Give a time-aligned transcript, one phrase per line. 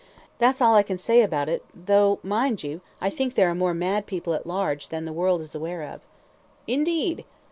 [0.39, 3.75] "That's all I can say about it, though, mind you, I think there are more
[3.75, 6.01] mad people at large than the world is aware of."
[6.65, 7.23] "Indeed!"